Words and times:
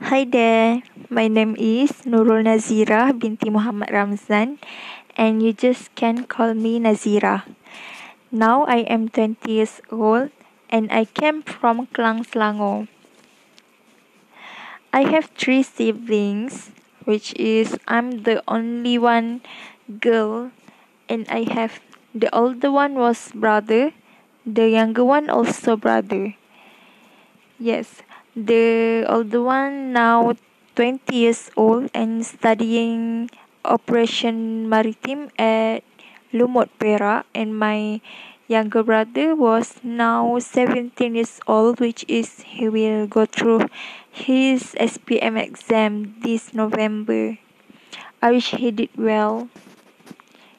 Hi 0.00 0.24
there, 0.24 0.80
my 1.12 1.28
name 1.28 1.52
is 1.60 2.08
Nurul 2.08 2.48
Nazira 2.48 3.12
binti 3.12 3.52
Muhammad 3.52 3.92
Ramzan, 3.92 4.56
and 5.12 5.44
you 5.44 5.52
just 5.52 5.92
can 5.92 6.24
call 6.24 6.56
me 6.56 6.80
Nazira. 6.80 7.44
Now 8.32 8.64
I 8.64 8.88
am 8.88 9.12
20 9.12 9.44
years 9.44 9.84
old 9.92 10.32
and 10.72 10.88
I 10.90 11.04
came 11.04 11.44
from 11.44 11.84
Klang 11.92 12.24
Selangor. 12.24 12.88
I 14.88 15.04
have 15.04 15.36
three 15.36 15.62
siblings, 15.62 16.72
which 17.04 17.36
is 17.36 17.76
I'm 17.86 18.24
the 18.24 18.40
only 18.48 18.96
one 18.96 19.44
girl, 20.00 20.50
and 21.12 21.28
I 21.28 21.44
have 21.52 21.84
the 22.16 22.32
older 22.34 22.72
one 22.72 22.96
was 22.96 23.36
brother, 23.36 23.92
the 24.48 24.64
younger 24.64 25.04
one 25.04 25.28
also 25.28 25.76
brother. 25.76 26.40
Yes, 27.60 28.00
the 28.36 29.04
older 29.08 29.42
one 29.42 29.92
now 29.92 30.34
20 30.76 31.02
years 31.10 31.50
old 31.56 31.90
and 31.92 32.24
studying 32.24 33.28
operation 33.64 34.68
maritime 34.68 35.30
at 35.36 35.82
Lumut 36.32 36.70
Perak 36.78 37.26
and 37.34 37.58
my 37.58 38.00
younger 38.46 38.82
brother 38.82 39.34
was 39.34 39.82
now 39.82 40.38
17 40.38 41.14
years 41.14 41.40
old 41.46 41.80
which 41.80 42.04
is 42.06 42.42
he 42.46 42.68
will 42.68 43.06
go 43.06 43.26
through 43.26 43.66
his 44.10 44.78
SPM 44.78 45.34
exam 45.34 46.14
this 46.22 46.54
November. 46.54 47.38
I 48.22 48.30
wish 48.30 48.52
he 48.54 48.70
did 48.70 48.90
well 48.96 49.48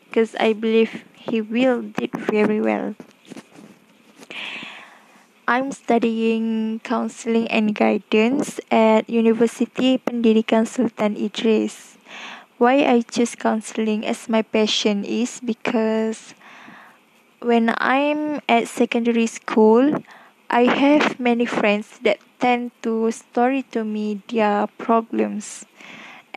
because 0.09 0.35
I 0.35 0.51
believe 0.51 1.05
he 1.15 1.39
will 1.39 1.81
did 1.81 2.11
very 2.11 2.59
well. 2.59 2.95
I'm 5.47 5.71
studying 5.71 6.79
counseling 6.85 7.49
and 7.49 7.73
guidance 7.73 8.61
at 8.69 9.09
University 9.09 9.97
Pendidikan 9.97 10.69
Sultan 10.69 11.17
Idris. 11.17 11.97
Why 12.61 12.85
I 12.85 13.01
choose 13.01 13.33
counseling 13.33 14.05
as 14.05 14.29
my 14.29 14.45
passion 14.45 15.01
is 15.01 15.41
because 15.41 16.37
when 17.41 17.73
I'm 17.81 18.45
at 18.45 18.69
secondary 18.69 19.25
school, 19.25 20.05
I 20.45 20.69
have 20.69 21.17
many 21.19 21.49
friends 21.49 21.97
that 22.05 22.21
tend 22.37 22.69
to 22.85 23.09
story 23.09 23.65
to 23.73 23.81
me 23.81 24.21
their 24.29 24.69
problems. 24.77 25.65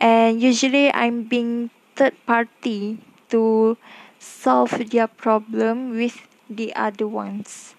And 0.01 0.41
usually 0.41 0.89
I'm 0.89 1.29
being 1.29 1.69
third 1.93 2.17
party 2.25 2.97
to 3.29 3.77
solve 4.17 4.89
their 4.89 5.07
problem 5.07 5.93
with 5.93 6.25
the 6.49 6.73
other 6.73 7.07
ones 7.07 7.74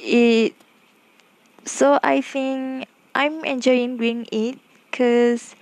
it 0.00 0.54
so 1.64 1.98
I 2.02 2.20
think 2.20 2.88
I'm 3.14 3.44
enjoying 3.44 3.96
doing 3.96 4.26
it 4.32 4.58
because 4.90 5.54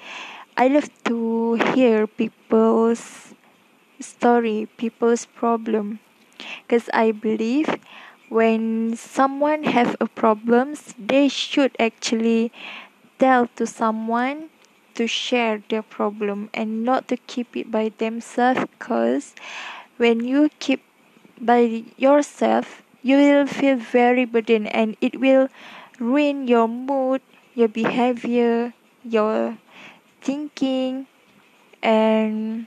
I 0.56 0.68
love 0.68 0.90
to 1.04 1.54
hear 1.74 2.06
people's 2.06 3.34
story, 4.00 4.68
people's 4.76 5.26
problem. 5.26 6.00
Because 6.62 6.88
I 6.92 7.12
believe 7.12 7.76
when 8.28 8.96
someone 8.96 9.64
have 9.64 9.96
a 10.00 10.06
problems, 10.06 10.94
they 10.98 11.28
should 11.28 11.74
actually 11.78 12.52
tell 13.18 13.48
to 13.56 13.66
someone 13.66 14.50
to 14.94 15.06
share 15.06 15.62
their 15.68 15.82
problem 15.82 16.50
and 16.52 16.84
not 16.84 17.08
to 17.08 17.16
keep 17.16 17.56
it 17.56 17.70
by 17.70 17.92
themselves. 17.98 18.60
Because 18.78 19.34
when 19.96 20.24
you 20.24 20.50
keep 20.58 20.82
by 21.40 21.84
yourself, 21.96 22.82
you 23.08 23.16
will 23.16 23.46
feel 23.46 23.76
very 23.76 24.24
burdened 24.24 24.68
and 24.74 24.96
it 25.00 25.18
will 25.20 25.48
ruin 25.98 26.46
your 26.46 26.68
mood, 26.68 27.22
your 27.54 27.68
behavior, 27.68 28.74
your 29.02 29.56
thinking, 30.20 31.06
and 31.82 32.66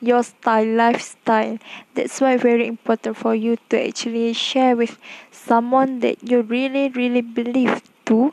your 0.00 0.22
style, 0.22 0.66
lifestyle. 0.66 1.58
That's 1.94 2.20
why 2.20 2.36
very 2.36 2.66
important 2.66 3.16
for 3.16 3.34
you 3.34 3.56
to 3.70 3.86
actually 3.88 4.32
share 4.34 4.76
with 4.76 4.98
someone 5.30 6.00
that 6.00 6.28
you 6.28 6.42
really, 6.42 6.88
really 6.90 7.22
believe 7.22 7.82
to 8.06 8.32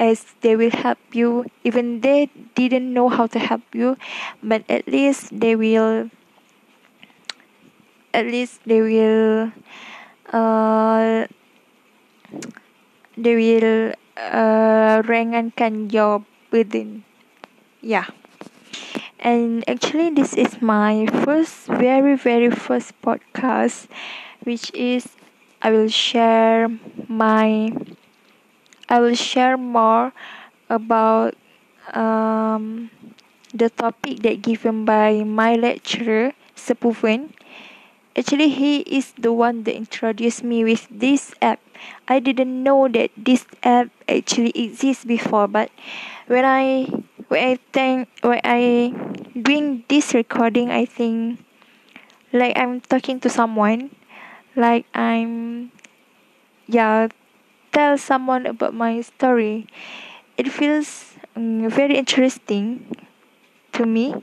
as 0.00 0.24
they 0.42 0.54
will 0.54 0.70
help 0.70 0.98
you 1.12 1.44
even 1.64 2.00
they 2.02 2.30
didn't 2.54 2.92
know 2.94 3.08
how 3.08 3.26
to 3.26 3.38
help 3.38 3.62
you 3.74 3.96
but 4.42 4.62
at 4.68 4.86
least 4.86 5.28
they 5.32 5.56
will 5.56 6.08
at 8.14 8.24
least 8.26 8.60
they 8.64 8.80
will 8.80 9.50
uh, 10.32 11.26
they 13.16 13.34
will 13.34 13.92
uh, 14.16 15.02
ringankan 15.02 15.92
your 15.92 16.24
burden. 16.50 17.04
Yeah. 17.80 18.06
And 19.18 19.64
actually, 19.68 20.10
this 20.10 20.34
is 20.34 20.62
my 20.62 21.06
first, 21.24 21.66
very, 21.66 22.16
very 22.16 22.50
first 22.50 22.94
podcast, 23.02 23.88
which 24.44 24.70
is 24.74 25.08
I 25.60 25.70
will 25.70 25.88
share 25.88 26.68
my, 27.08 27.74
I 28.88 29.00
will 29.00 29.14
share 29.14 29.56
more 29.56 30.12
about 30.70 31.34
um, 31.94 32.90
the 33.52 33.70
topic 33.70 34.22
that 34.22 34.42
given 34.42 34.84
by 34.84 35.24
my 35.24 35.56
lecturer, 35.56 36.32
Sepuven, 36.54 37.30
Actually, 38.18 38.48
he 38.50 38.80
is 38.82 39.12
the 39.14 39.32
one 39.32 39.62
that 39.62 39.76
introduced 39.76 40.42
me 40.42 40.64
with 40.64 40.88
this 40.90 41.32
app. 41.40 41.60
I 42.08 42.18
didn't 42.18 42.50
know 42.64 42.88
that 42.88 43.12
this 43.16 43.46
app 43.62 43.90
actually 44.08 44.50
exists 44.58 45.04
before, 45.04 45.46
but 45.46 45.70
when 46.26 46.44
I 46.44 46.90
when 47.30 47.42
I 47.46 47.54
think 47.72 48.08
when 48.26 48.40
I 48.42 48.90
doing 49.38 49.84
this 49.88 50.14
recording, 50.14 50.68
I 50.70 50.84
think 50.84 51.38
like 52.32 52.58
I'm 52.58 52.80
talking 52.82 53.20
to 53.20 53.30
someone, 53.30 53.94
like 54.56 54.86
I'm 54.94 55.70
yeah 56.66 57.08
tell 57.72 57.98
someone 57.98 58.46
about 58.46 58.74
my 58.74 59.00
story. 59.02 59.66
It 60.36 60.50
feels 60.50 61.14
um, 61.36 61.70
very 61.70 61.96
interesting 61.96 62.86
to 63.72 63.86
me, 63.86 64.14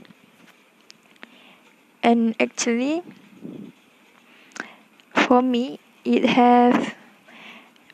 and 2.04 2.36
actually 2.40 3.04
for 5.26 5.42
me 5.42 5.80
it 6.04 6.24
have 6.26 6.94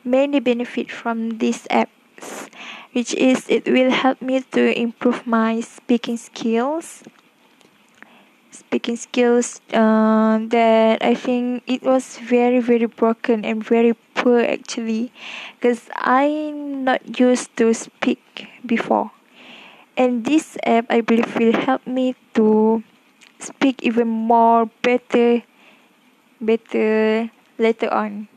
many 0.04 0.38
benefit 0.38 0.90
from 0.90 1.38
this 1.38 1.66
apps 1.68 2.52
which 2.92 3.14
is 3.14 3.48
it 3.48 3.64
will 3.66 3.90
help 3.90 4.20
me 4.20 4.44
to 4.52 4.68
improve 4.78 5.26
my 5.26 5.60
speaking 5.60 6.16
skills. 6.16 7.02
Speaking 8.50 8.96
skills 8.96 9.62
uh, 9.72 10.36
that 10.52 11.00
I 11.00 11.14
think 11.14 11.64
it 11.66 11.82
was 11.82 12.18
very 12.18 12.60
very 12.60 12.84
broken 12.84 13.46
and 13.46 13.64
very 13.64 13.94
poor 14.14 14.40
actually 14.40 15.10
because 15.56 15.88
I'm 15.96 16.84
not 16.84 17.18
used 17.18 17.56
to 17.56 17.72
speak 17.72 18.48
before. 18.66 19.10
And 19.96 20.24
this 20.24 20.58
app 20.64 20.84
I 20.90 21.00
believe 21.00 21.34
will 21.36 21.56
help 21.56 21.86
me 21.86 22.14
to 22.34 22.84
speak 23.40 23.82
even 23.82 24.08
more 24.08 24.68
better 24.82 25.42
better 26.42 27.30
later 27.58 27.88
on. 27.92 28.28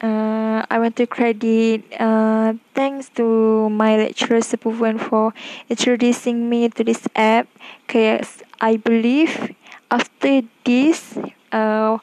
Uh, 0.00 0.64
I 0.72 0.80
want 0.80 0.96
to 0.96 1.06
credit 1.06 1.84
uh, 2.00 2.54
thanks 2.72 3.12
to 3.20 3.68
my 3.68 4.00
lecturer 4.00 4.40
Sepuven 4.40 4.96
for 4.96 5.34
introducing 5.68 6.48
me 6.48 6.70
to 6.72 6.82
this 6.82 7.04
app 7.14 7.48
because 7.84 8.40
I 8.62 8.80
believe 8.80 9.52
after 9.90 10.40
this 10.64 11.18
uh, 11.52 11.98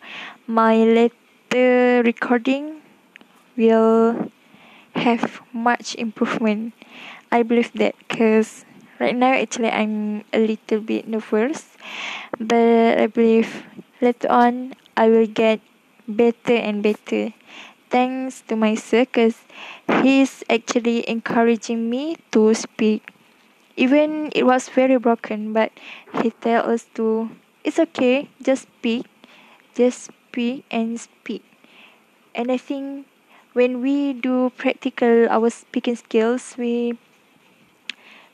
my 0.46 0.78
later 0.86 2.06
recording 2.06 2.86
will 3.58 4.30
have 4.94 5.42
much 5.52 5.96
improvement. 5.96 6.78
I 7.32 7.42
believe 7.42 7.74
that 7.82 7.96
because 7.98 8.64
right 9.00 9.16
now 9.16 9.34
actually 9.34 9.70
I'm 9.74 10.24
a 10.34 10.38
little 10.38 10.82
bit 10.82 11.08
nervous 11.08 11.74
but 12.38 13.02
I 13.02 13.08
believe 13.08 13.66
later 14.02 14.30
on 14.32 14.76
I 14.96 15.10
will 15.10 15.28
get 15.28 15.62
better 16.08 16.56
and 16.56 16.82
better. 16.82 17.34
Thanks 17.90 18.42
to 18.48 18.56
my 18.56 18.76
circus 18.76 19.46
he's 20.04 20.44
actually 20.50 21.08
encouraging 21.10 21.90
me 21.90 22.18
to 22.32 22.54
speak. 22.54 23.12
Even 23.76 24.30
it 24.34 24.46
was 24.46 24.70
very 24.70 24.98
broken 24.98 25.54
but 25.54 25.72
he 26.22 26.32
tell 26.32 26.70
us 26.70 26.86
to 26.96 27.30
it's 27.64 27.80
okay 27.80 28.30
just 28.42 28.64
speak 28.64 29.06
just 29.76 30.12
speak 30.12 30.66
and 30.72 31.00
speak. 31.00 31.44
And 32.36 32.52
i 32.52 32.58
think 32.58 33.08
when 33.54 33.82
we 33.82 34.14
do 34.14 34.52
practical 34.58 35.28
our 35.30 35.50
speaking 35.50 35.96
skills 35.96 36.56
we 36.58 36.98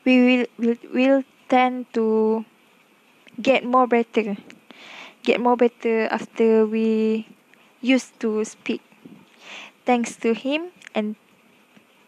we 0.04 0.14
will 0.20 0.46
will, 0.58 0.80
will 0.92 1.24
tend 1.48 1.88
to 1.94 2.44
get 3.40 3.64
more 3.64 3.86
better 3.86 4.36
get 5.24 5.40
more 5.40 5.56
better 5.56 6.06
after 6.12 6.66
we 6.66 7.26
used 7.80 8.20
to 8.20 8.44
speak. 8.44 8.82
Thanks 9.84 10.16
to 10.20 10.34
him 10.34 10.70
and 10.94 11.16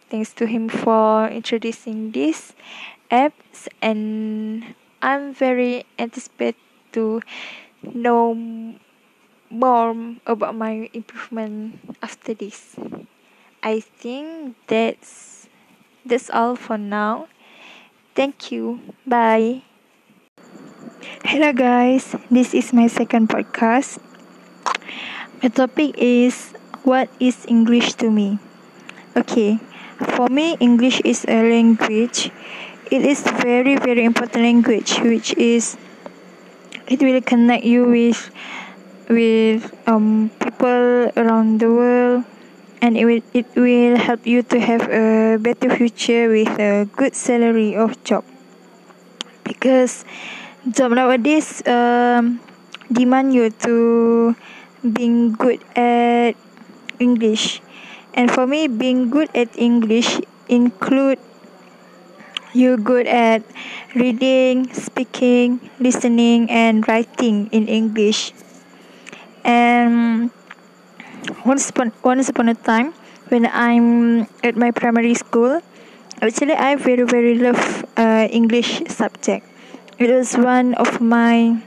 thanks 0.08 0.32
to 0.34 0.46
him 0.46 0.68
for 0.68 1.28
introducing 1.28 2.12
this 2.12 2.54
apps 3.10 3.68
and 3.80 4.74
I'm 5.02 5.32
very 5.34 5.84
anticipated 5.98 6.60
to 6.92 7.20
know 7.82 8.34
more 9.50 9.94
about 10.26 10.54
my 10.54 10.90
improvement 10.92 11.80
after 12.02 12.34
this. 12.34 12.76
I 13.62 13.80
think 13.80 14.56
that's 14.66 15.48
that's 16.04 16.30
all 16.30 16.56
for 16.56 16.78
now. 16.78 17.28
Thank 18.14 18.50
you. 18.50 18.80
Bye. 19.06 19.62
Hello 21.06 21.54
guys, 21.54 22.18
this 22.34 22.50
is 22.50 22.74
my 22.74 22.90
second 22.90 23.30
podcast. 23.30 24.02
My 25.38 25.46
topic 25.54 25.94
is 25.94 26.50
what 26.82 27.06
is 27.22 27.46
English 27.46 27.94
to 28.02 28.10
me? 28.10 28.42
Okay, 29.14 29.62
for 30.18 30.26
me 30.26 30.58
English 30.58 30.98
is 31.06 31.22
a 31.30 31.46
language. 31.46 32.34
It 32.90 33.06
is 33.06 33.22
very 33.22 33.78
very 33.78 34.02
important 34.02 34.42
language 34.42 34.98
which 34.98 35.30
is 35.38 35.78
it 36.90 36.98
will 36.98 37.22
connect 37.22 37.62
you 37.62 37.86
with 37.86 38.34
with 39.06 39.70
um, 39.86 40.34
people 40.42 41.14
around 41.14 41.62
the 41.62 41.70
world 41.70 42.26
and 42.82 42.98
it 42.98 43.06
will 43.06 43.22
it 43.30 43.46
will 43.54 43.94
help 43.94 44.26
you 44.26 44.42
to 44.42 44.58
have 44.58 44.82
a 44.90 45.38
better 45.38 45.70
future 45.70 46.26
with 46.34 46.50
a 46.58 46.90
good 46.98 47.14
salary 47.14 47.78
of 47.78 47.94
job 48.02 48.26
because 49.46 50.02
job 50.70 50.92
nowadays 50.92 51.62
um, 51.66 52.40
demand 52.90 53.34
you 53.34 53.50
to 53.50 54.34
being 54.82 55.32
good 55.32 55.62
at 55.74 56.34
english 56.98 57.60
and 58.14 58.30
for 58.30 58.46
me 58.46 58.66
being 58.66 59.10
good 59.10 59.28
at 59.34 59.48
english 59.58 60.20
include 60.48 61.18
you 62.54 62.76
good 62.76 63.06
at 63.06 63.42
reading 63.94 64.66
speaking 64.72 65.60
listening 65.78 66.50
and 66.50 66.86
writing 66.88 67.48
in 67.52 67.68
english 67.68 68.32
and 69.44 70.30
once 71.44 71.70
upon 71.70 71.92
once 72.02 72.28
upon 72.28 72.48
a 72.48 72.54
time 72.54 72.94
when 73.28 73.46
I'm 73.46 74.26
at 74.42 74.56
my 74.56 74.70
primary 74.70 75.14
school, 75.14 75.60
actually 76.22 76.54
I 76.54 76.76
very 76.76 77.02
very 77.02 77.34
love 77.38 77.84
uh, 77.96 78.28
English 78.30 78.82
subject. 78.88 79.46
It 79.98 80.10
was 80.10 80.36
one 80.36 80.74
of 80.74 81.00
my 81.00 81.62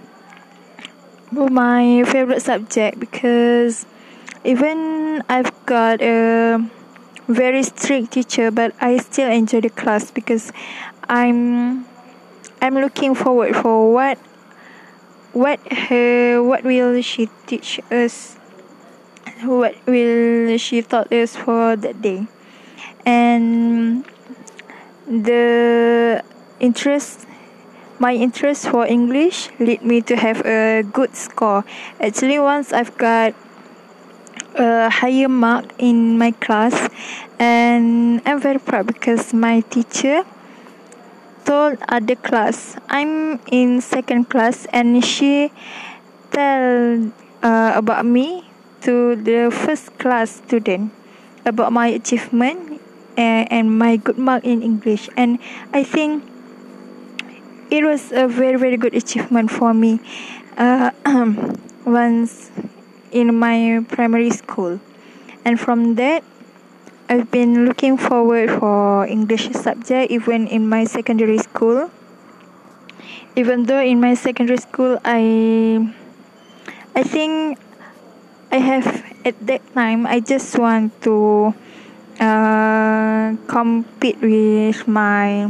my 1.34 2.04
favorite 2.06 2.42
subject 2.42 3.00
because 3.00 3.88
even 4.44 5.24
I've 5.28 5.50
got 5.66 6.00
a 6.02 6.62
very 7.28 7.64
strict 7.64 8.12
teacher, 8.12 8.52
but 8.52 8.76
I 8.80 8.98
still 8.98 9.31
enjoy 9.31 9.62
the 9.62 9.72
class 9.72 10.12
because 10.12 10.54
I'm 11.10 11.86
I'm 12.62 12.76
looking 12.76 13.16
forward 13.16 13.56
for 13.56 13.92
what 13.92 14.20
what 15.34 15.58
her 15.90 16.44
what 16.44 16.64
will 16.64 17.02
she 17.02 17.30
teach 17.48 17.80
us 17.90 18.38
what 19.42 19.74
will 19.88 20.58
she 20.58 20.84
taught 20.84 21.12
us 21.12 21.36
for 21.36 21.76
that 21.76 22.00
day. 22.02 22.28
And 23.08 24.06
the 25.08 26.24
interest 26.60 27.26
my 28.00 28.13
interest 28.13 28.68
for 28.68 28.86
english 28.88 29.50
lead 29.60 29.81
me 29.84 30.01
to 30.01 30.16
have 30.16 30.42
a 30.46 30.84
good 30.84 31.16
score. 31.16 31.63
Actually 32.00 32.40
once 32.40 32.74
i've 32.74 32.98
got 32.98 33.34
a 34.56 34.90
higher 34.90 35.30
mark 35.30 35.66
in 35.78 36.18
my 36.18 36.31
class 36.31 36.90
and 37.38 38.22
i'm 38.25 38.40
very 38.40 38.60
proud 38.60 38.88
because 38.88 39.34
my 39.34 39.62
teacher 39.69 40.24
told 41.50 41.81
other 41.90 42.13
class. 42.13 42.78
I'm 42.94 43.42
in 43.50 43.81
second 43.81 44.30
class 44.30 44.69
and 44.69 45.02
she 45.04 45.50
tell 46.30 47.10
uh, 47.42 47.74
about 47.74 48.06
me 48.06 48.45
to 48.86 49.18
the 49.18 49.50
first 49.50 49.98
class 49.98 50.45
student 50.45 50.94
about 51.45 51.74
my 51.74 51.88
achievement 51.88 52.80
and, 53.18 53.50
and 53.50 53.66
my 53.80 53.98
good 53.98 54.22
mark 54.22 54.45
in 54.45 54.62
English. 54.62 55.10
And 55.18 55.40
I 55.74 55.81
think 55.84 56.22
it 57.69 57.83
was 57.83 58.12
a 58.12 58.27
very 58.27 58.57
very 58.57 58.77
good 58.77 58.94
achievement 58.94 59.51
for 59.51 59.74
me 59.74 60.00
uh, 60.57 60.92
once 61.86 62.51
in 63.12 63.36
my 63.38 63.83
primary 63.89 64.30
school 64.30 64.80
and 65.45 65.60
from 65.60 65.95
that 65.95 66.24
I've 67.10 67.33
been 67.33 67.66
looking 67.66 67.98
forward 67.98 68.54
for 68.62 69.01
English 69.10 69.50
subject 69.57 70.13
even 70.13 70.45
in 70.45 70.69
my 70.69 70.86
secondary 70.86 71.39
school. 71.42 71.89
Even 73.36 73.66
though 73.66 73.81
in 73.81 73.98
my 73.98 74.13
secondary 74.13 74.62
school 74.62 75.01
I 75.01 75.89
I 76.94 77.01
think 77.01 77.57
I 78.54 78.62
have 78.62 78.86
at 79.25 79.33
that 79.42 79.66
time 79.74 80.06
I 80.06 80.21
just 80.21 80.54
want 80.54 80.94
to 81.01 81.50
uh, 82.21 83.33
compete 83.50 84.21
with 84.21 84.86
my 84.86 85.50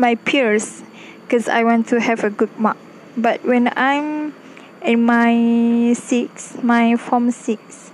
my 0.00 0.16
peers 0.24 0.85
because 1.26 1.48
I 1.48 1.64
want 1.64 1.88
to 1.88 1.98
have 1.98 2.22
a 2.22 2.30
good 2.30 2.54
mark. 2.58 2.78
But 3.16 3.44
when 3.44 3.72
I'm 3.74 4.32
in 4.80 5.02
my 5.02 5.92
six, 5.98 6.54
my 6.62 6.94
form 6.94 7.32
six, 7.32 7.90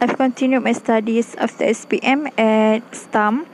I've 0.00 0.16
continued 0.18 0.62
my 0.62 0.72
studies 0.72 1.34
after 1.36 1.64
SPM 1.64 2.28
at 2.38 2.84
STAM 2.94 3.46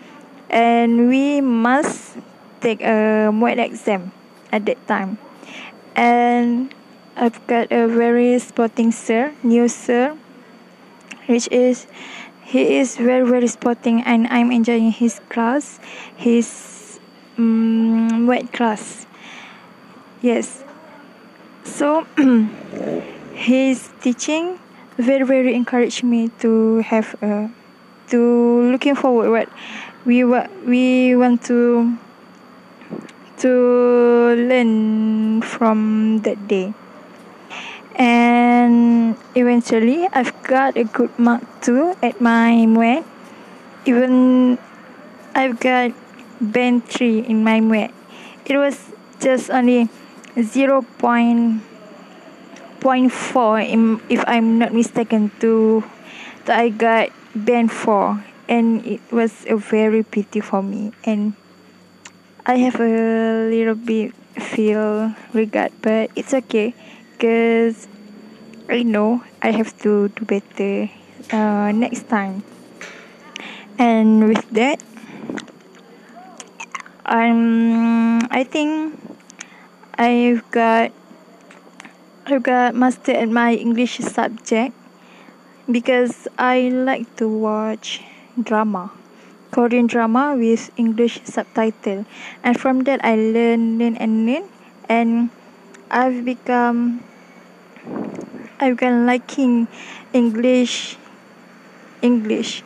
and 0.51 1.09
we 1.09 1.41
must 1.41 2.19
take 2.61 2.83
a 2.83 3.31
MUET 3.31 3.59
exam 3.63 4.11
at 4.51 4.67
that 4.67 4.83
time. 4.89 5.19
And 5.95 6.75
I've 7.15 7.39
got 7.47 7.71
a 7.71 7.87
very 7.87 8.39
sporting 8.41 8.91
sir, 8.91 9.33
new 9.45 9.69
sir, 9.69 10.17
which 11.27 11.47
is 11.53 11.87
he 12.43 12.79
is 12.79 12.97
very 12.97 13.23
very 13.23 13.47
sporting 13.47 14.03
and 14.03 14.27
I'm 14.27 14.51
enjoying 14.51 14.91
his 14.91 15.21
class, 15.29 15.79
his 16.17 16.99
um, 17.39 18.27
class. 18.51 19.07
Yes. 20.21 20.65
So 21.65 22.05
his 23.33 23.89
teaching 24.03 24.61
very 24.99 25.25
very 25.25 25.55
encouraged 25.55 26.05
me 26.05 26.29
to 26.45 26.85
have 26.85 27.17
a 27.23 27.49
to 28.13 28.21
looking 28.69 28.95
forward 28.95 29.31
what 29.31 29.49
we 30.05 30.25
what 30.25 30.53
we 30.69 31.17
want 31.17 31.41
to 31.49 31.97
to 33.41 34.37
learn 34.37 35.41
from 35.41 36.21
that 36.29 36.37
day. 36.49 36.75
And 37.97 39.17
eventually 39.35 40.05
I've 40.13 40.37
got 40.45 40.77
a 40.77 40.85
good 40.85 41.17
mark 41.19 41.41
too 41.65 41.97
at 42.03 42.21
my 42.21 42.69
MUET. 42.69 43.05
Even 43.89 44.59
I've 45.35 45.61
got 45.61 45.93
band 46.41 46.85
3 46.85 47.25
in 47.25 47.45
my 47.45 47.61
MUET. 47.61 47.93
It 48.45 48.57
was 48.57 48.93
just 49.21 49.49
only 49.49 49.89
0. 50.39 50.85
0.4 52.81 54.01
if 54.09 54.25
I'm 54.27 54.59
not 54.59 54.73
mistaken 54.73 55.31
to 55.41 55.85
that 56.47 56.59
I 56.59 56.71
got 56.71 57.11
band 57.35 57.71
4 57.73 58.25
and 58.49 58.85
it 58.87 59.01
was 59.13 59.45
a 59.47 59.57
very 59.57 60.03
pity 60.03 60.41
for 60.41 60.63
me 60.63 60.93
and 61.05 61.35
I 62.47 62.57
have 62.57 62.81
a 62.81 63.49
little 63.51 63.75
bit 63.75 64.15
feel 64.41 65.15
regret 65.35 65.73
but 65.83 66.11
it's 66.17 66.33
okay 66.33 66.75
because 67.13 67.87
I 68.69 68.83
know 68.83 69.23
I 69.43 69.51
have 69.53 69.77
to 69.83 70.09
do 70.09 70.25
better 70.25 70.89
uh, 71.33 71.73
next 71.73 72.09
time 72.09 72.43
and 73.79 74.27
with 74.29 74.49
that 74.51 74.83
I'm 77.05 78.25
I 78.33 78.45
think 78.45 79.10
I've 80.01 80.49
got 80.49 80.97
I've 82.25 82.41
got 82.43 82.73
master 82.73 83.13
at 83.13 83.29
my 83.29 83.53
English 83.53 84.01
subject 84.01 84.73
because 85.69 86.25
I 86.41 86.73
like 86.73 87.05
to 87.21 87.29
watch 87.29 88.01
drama, 88.33 88.97
Korean 89.53 89.85
drama 89.85 90.33
with 90.41 90.73
English 90.81 91.21
subtitle, 91.29 92.09
and 92.41 92.57
from 92.57 92.89
that 92.89 93.05
I 93.05 93.13
learn, 93.13 93.77
learn 93.77 94.01
and 94.01 94.25
learn, 94.25 94.49
and 94.89 95.29
I've 95.93 96.25
become 96.25 97.05
I've 98.57 98.81
been 98.81 99.05
liking 99.05 99.69
English 100.17 100.97
English. 102.01 102.65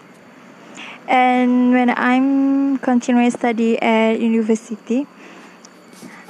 And 1.11 1.75
when 1.75 1.91
I'm 1.91 2.79
continuing 2.79 3.35
study 3.35 3.75
at 3.83 4.23
university, 4.23 5.11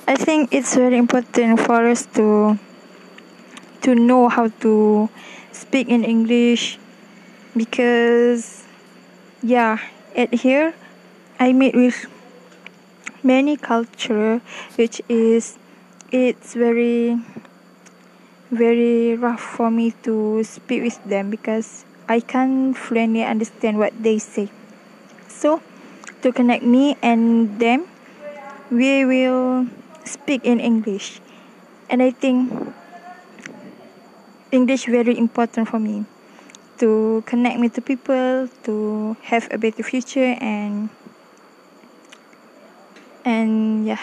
I 0.07 0.17
think 0.17 0.53
it's 0.53 0.77
very 0.77 0.99
important 1.01 1.61
for 1.65 1.89
us 1.89 2.05
to 2.13 2.61
to 3.81 3.95
know 3.95 4.29
how 4.29 4.53
to 4.61 5.09
speak 5.49 5.89
in 5.89 6.05
English 6.05 6.77
because 7.57 8.69
yeah 9.41 9.81
at 10.13 10.29
here 10.45 10.77
I 11.41 11.57
meet 11.57 11.73
with 11.73 12.05
many 13.25 13.57
culture 13.57 14.45
which 14.77 15.01
is 15.09 15.57
it's 16.13 16.53
very 16.53 17.17
very 18.53 19.17
rough 19.17 19.41
for 19.41 19.73
me 19.73 19.97
to 20.05 20.45
speak 20.45 20.85
with 20.85 21.01
them 21.09 21.33
because 21.33 21.89
I 22.13 22.21
can't 22.21 22.77
fluently 22.77 23.25
understand 23.25 23.81
what 23.81 23.97
they 23.97 24.21
say. 24.21 24.53
So 25.33 25.65
to 26.21 26.29
connect 26.29 26.61
me 26.61 27.01
and 27.01 27.57
them 27.57 27.89
we 28.69 29.09
will 29.09 29.65
speak 30.05 30.45
in 30.45 30.61
English. 30.61 31.21
And 31.91 32.03
I 32.03 32.11
think 32.11 32.53
English 34.53 34.87
very 34.87 35.19
important 35.19 35.69
for 35.69 35.79
me 35.79 36.05
to 36.79 37.23
connect 37.27 37.59
me 37.59 37.69
to 37.69 37.81
people, 37.81 38.49
to 38.65 39.17
have 39.23 39.49
a 39.51 39.59
better 39.59 39.83
future 39.83 40.37
and 40.41 40.89
and 43.25 43.87
yeah 43.87 44.01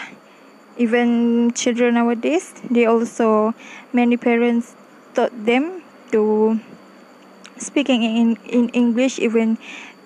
even 0.76 1.52
children 1.54 1.94
nowadays 1.94 2.54
they 2.70 2.86
also 2.86 3.54
many 3.92 4.16
parents 4.16 4.74
taught 5.14 5.30
them 5.46 5.82
to 6.10 6.58
speaking 7.56 8.02
in 8.02 8.34
in 8.50 8.68
English 8.74 9.18
even 9.18 9.56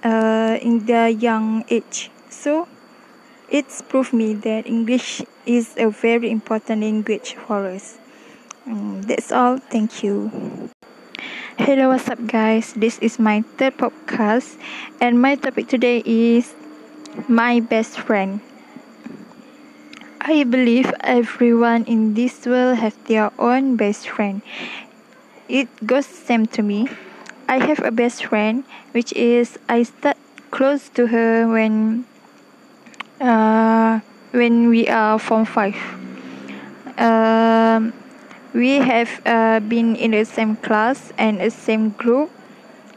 uh, 0.05 0.59
in 0.61 0.85
their 0.85 1.09
young 1.09 1.65
age 1.71 2.11
so 2.29 2.69
it's 3.49 3.83
proved 3.83 4.13
me 4.13 4.35
that 4.35 4.67
English 4.67 5.23
is 5.45 5.75
a 5.77 5.91
very 5.91 6.31
important 6.31 6.83
language 6.83 7.35
for 7.35 7.67
us. 7.67 7.99
Um, 8.67 9.03
that's 9.03 9.31
all. 9.31 9.59
Thank 9.59 10.03
you. 10.03 10.71
Hello, 11.59 11.89
what's 11.89 12.09
up, 12.09 12.19
guys? 12.27 12.75
This 12.75 12.99
is 12.99 13.19
my 13.19 13.43
third 13.57 13.79
podcast, 13.79 14.59
and 15.01 15.23
my 15.23 15.37
topic 15.37 15.69
today 15.69 16.03
is 16.05 16.55
my 17.29 17.61
best 17.61 17.99
friend. 17.99 18.41
I 20.21 20.43
believe 20.43 20.93
everyone 21.01 21.85
in 21.85 22.15
this 22.15 22.45
world 22.47 22.79
have 22.79 22.99
their 23.07 23.31
own 23.39 23.77
best 23.77 24.09
friend. 24.09 24.43
It 25.49 25.71
goes 25.87 26.07
same 26.07 26.47
to 26.59 26.63
me. 26.63 26.89
I 27.49 27.65
have 27.65 27.79
a 27.85 27.93
best 27.95 28.27
friend, 28.27 28.65
which 28.91 29.13
is 29.15 29.57
I 29.69 29.85
start 29.85 30.19
close 30.51 30.89
to 30.99 31.07
her 31.07 31.47
when 31.47 32.05
uh, 33.21 34.01
when 34.33 34.69
we 34.69 34.89
are 34.89 35.19
form 35.19 35.45
five. 35.45 35.77
Um, 36.99 37.93
we 38.55 38.77
have 38.77 39.21
uh, 39.27 39.61
been 39.61 39.97
in 39.97 40.13
the 40.13 40.25
same 40.25 40.57
class 40.57 41.13
and 41.19 41.41
the 41.41 41.51
same 41.51 41.91
group, 41.91 42.31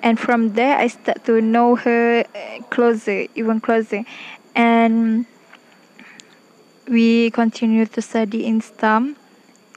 and 0.02 0.20
from 0.20 0.54
there 0.54 0.78
I 0.78 0.88
start 0.88 1.26
to 1.26 1.42
know 1.42 1.76
her 1.76 2.24
closer, 2.70 3.28
even 3.36 3.60
closer, 3.60 4.04
and 4.56 5.26
we 6.88 7.30
continue 7.32 7.86
to 7.86 8.02
study 8.02 8.46
in 8.46 8.62
STAM 8.62 9.18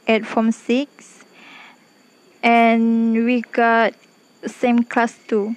at 0.06 0.25
form 0.25 0.52
six, 0.52 1.25
and 2.42 3.12
we 3.25 3.42
got 3.42 3.94
same 4.46 4.84
class 4.84 5.18
too. 5.26 5.56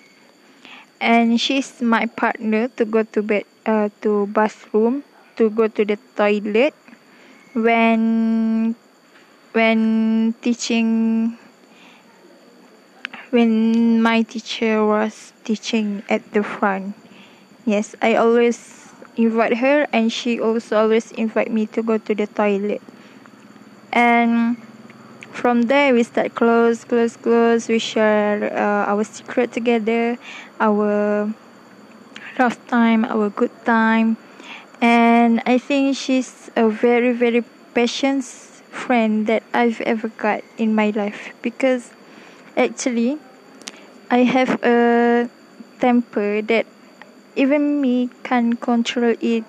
And 1.00 1.39
she's 1.39 1.82
my 1.82 2.08
partner 2.08 2.70
to 2.70 2.86
go 2.86 3.04
to 3.04 3.22
bed 3.22 3.46
uh, 3.66 3.90
to 4.02 4.28
bathroom 4.28 5.04
to 5.38 5.50
go 5.50 5.68
to 5.68 5.86
the 5.86 5.98
toilet. 6.16 6.74
When 7.54 8.76
when 9.54 10.36
teaching 10.42 11.38
when 13.32 14.02
my 14.02 14.22
teacher 14.24 14.86
was 14.86 15.34
teaching 15.44 16.04
at 16.10 16.22
the 16.34 16.44
front. 16.44 16.96
Yes 17.66 17.96
i 18.02 18.16
always 18.16 18.92
invite 19.16 19.58
her 19.58 19.88
and 19.92 20.12
she 20.12 20.40
also 20.40 20.78
always 20.78 21.12
invite 21.16 21.52
me 21.52 21.66
to 21.72 21.82
go 21.82 21.98
to 21.98 22.14
the 22.14 22.28
toilet. 22.28 22.82
And 23.94 24.58
from 25.32 25.64
there 25.72 25.94
we 25.94 26.04
start 26.04 26.36
close 26.36 26.84
close 26.84 27.16
close. 27.16 27.68
We 27.68 27.80
share 27.80 28.52
uh, 28.52 28.92
our 28.92 29.04
secret 29.04 29.52
together 29.52 30.18
our 30.60 31.32
rough 32.38 32.60
time 32.68 33.06
our 33.06 33.30
good 33.30 33.54
time. 33.65 34.18
And 34.82 35.42
i 35.46 35.58
think 35.58 35.96
she's 35.96 36.51
a 36.56 36.70
very 36.70 37.13
very 37.13 37.44
patient 37.74 38.24
friend 38.24 39.25
that 39.27 39.44
i've 39.54 39.80
ever 39.82 40.10
got 40.10 40.44
in 40.58 40.75
my 40.75 40.89
life. 40.92 41.34
Because 41.42 41.92
actually 42.58 43.18
i 44.12 44.24
have 44.24 44.62
a 44.63 45.30
temper 45.80 46.42
that 46.42 46.65
even 47.36 47.82
me 47.82 48.10
can 48.24 48.56
control 48.56 49.15
it 49.22 49.44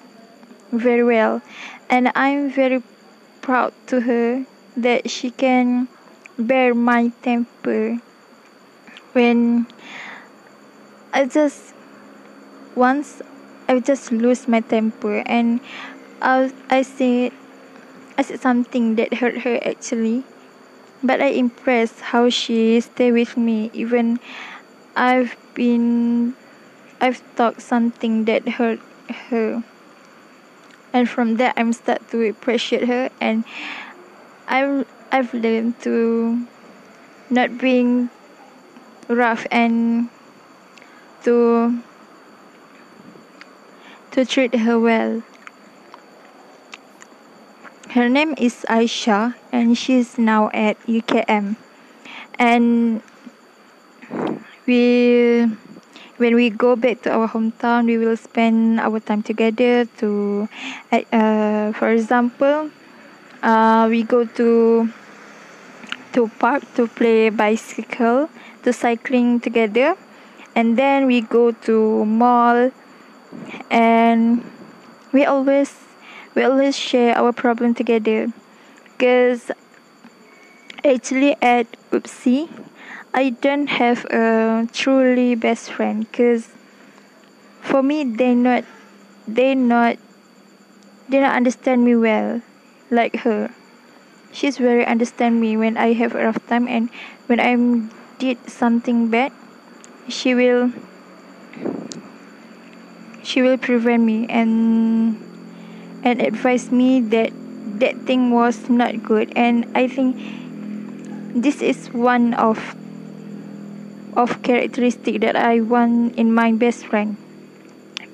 very 0.72 1.04
well. 1.04 1.42
And 1.90 2.10
i'm 2.14 2.50
very 2.50 2.82
proud 3.42 3.72
to 3.86 4.00
her 4.00 4.44
that 4.76 5.10
she 5.10 5.30
can 5.30 5.88
bear 6.38 6.74
my 6.74 7.08
temper 7.22 7.98
when 9.12 9.66
I 11.12 11.24
just 11.24 11.72
once 12.76 13.22
I 13.68 13.80
just 13.80 14.12
lose 14.12 14.46
my 14.46 14.60
temper 14.60 15.24
and 15.26 15.58
I 16.22 16.52
I 16.70 16.82
said 16.82 17.32
I 18.16 18.22
said 18.22 18.40
something 18.40 18.94
that 18.96 19.14
hurt 19.14 19.42
her 19.42 19.58
actually. 19.64 20.22
But 21.02 21.20
I 21.20 21.34
impressed 21.36 22.12
how 22.12 22.30
she 22.30 22.80
stay 22.80 23.12
with 23.12 23.36
me. 23.36 23.70
Even 23.72 24.20
I've 24.94 25.36
been 25.54 26.36
I've 27.00 27.20
talked 27.34 27.60
something 27.60 28.24
that 28.24 28.60
hurt 28.60 28.80
her. 29.32 29.64
And 30.92 31.08
from 31.08 31.36
there 31.36 31.52
I'm 31.56 31.72
start 31.72 32.08
to 32.10 32.22
appreciate 32.28 32.86
her 32.86 33.10
and 33.20 33.44
I've 34.46 34.86
I've 35.10 35.34
learned 35.34 35.80
to 35.82 36.46
not 37.30 37.58
being 37.58 38.10
rough 39.08 39.46
and 39.50 40.08
to 41.24 41.82
to 44.16 44.24
treat 44.24 44.54
her 44.64 44.80
well. 44.80 45.20
Her 47.92 48.08
name 48.08 48.32
is 48.40 48.64
Aisha 48.64 49.36
and 49.52 49.76
she's 49.76 50.16
now 50.16 50.48
at 50.56 50.80
UKM. 50.88 51.56
And 52.40 53.02
we 54.64 55.44
when 56.16 56.34
we 56.34 56.48
go 56.48 56.76
back 56.76 57.02
to 57.02 57.12
our 57.12 57.28
hometown 57.28 57.84
we 57.84 57.98
will 58.00 58.16
spend 58.16 58.80
our 58.80 59.00
time 59.00 59.22
together 59.22 59.84
to 60.00 60.48
uh, 60.90 61.72
for 61.76 61.92
example 61.92 62.70
uh, 63.42 63.86
we 63.90 64.02
go 64.02 64.24
to 64.24 64.88
to 66.16 66.28
park 66.40 66.64
to 66.74 66.88
play 66.88 67.28
bicycle 67.28 68.30
to 68.64 68.72
cycling 68.72 69.40
together 69.40 69.94
and 70.56 70.78
then 70.78 71.04
we 71.04 71.20
go 71.20 71.52
to 71.52 72.04
mall 72.06 72.72
and 73.70 74.44
we 75.12 75.24
always 75.24 75.74
we 76.34 76.42
always 76.42 76.76
share 76.76 77.16
our 77.16 77.32
problem 77.32 77.74
together 77.74 78.32
because 78.92 79.50
actually 80.84 81.36
at 81.42 81.66
UPSI 81.90 82.48
i 83.14 83.30
don't 83.30 83.68
have 83.68 84.04
a 84.06 84.68
truly 84.72 85.34
best 85.34 85.72
friend 85.72 86.06
because 86.10 86.50
for 87.60 87.82
me 87.82 88.04
they 88.04 88.34
not 88.34 88.64
they 89.26 89.54
not 89.54 89.98
they 91.08 91.20
not 91.20 91.34
understand 91.34 91.84
me 91.84 91.94
well 91.94 92.42
like 92.90 93.16
her. 93.26 93.50
She's 94.32 94.58
very 94.58 94.84
understand 94.84 95.40
me 95.40 95.56
when 95.56 95.76
I 95.76 95.92
have 95.94 96.14
a 96.14 96.24
rough 96.24 96.44
time 96.46 96.68
and 96.68 96.90
when 97.26 97.40
I 97.40 97.56
did 98.18 98.38
something 98.48 99.08
bad, 99.08 99.32
she 100.08 100.34
will 100.34 100.72
she 103.26 103.42
will 103.42 103.58
prevent 103.58 104.06
me 104.06 104.24
and 104.30 105.18
and 106.06 106.22
advise 106.22 106.70
me 106.70 107.02
that 107.10 107.34
that 107.66 107.98
thing 108.06 108.30
was 108.30 108.70
not 108.70 109.02
good. 109.02 109.26
And 109.34 109.66
I 109.74 109.90
think 109.90 110.14
this 111.34 111.60
is 111.60 111.90
one 111.90 112.34
of 112.38 112.78
of 114.14 114.40
characteristic 114.46 115.20
that 115.26 115.34
I 115.34 115.60
want 115.60 116.14
in 116.14 116.30
my 116.32 116.54
best 116.54 116.86
friend. 116.86 117.18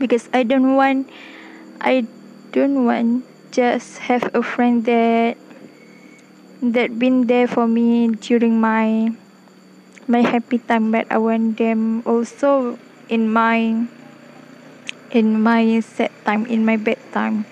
Because 0.01 0.33
I 0.33 0.43
don't 0.49 0.75
want 0.75 1.13
I 1.85 2.09
don't 2.57 2.89
want 2.89 3.29
just 3.53 4.09
have 4.09 4.33
a 4.33 4.43
friend 4.43 4.89
that 4.89 5.37
that 6.65 6.99
been 6.99 7.29
there 7.29 7.47
for 7.47 7.69
me 7.69 8.09
during 8.17 8.57
my 8.57 9.13
my 10.09 10.25
happy 10.25 10.57
time. 10.57 10.89
But 10.89 11.05
I 11.13 11.21
want 11.21 11.61
them 11.61 12.01
also 12.09 12.81
in 13.13 13.29
my 13.29 13.93
in 15.13 15.41
my 15.41 15.81
sad 15.81 16.11
time 16.25 16.45
in 16.47 16.65
my 16.65 16.77
bedtime. 16.77 17.45